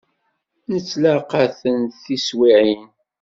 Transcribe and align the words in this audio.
Nettlaqa-ten 0.73 1.79
tiswiεin. 2.01 2.83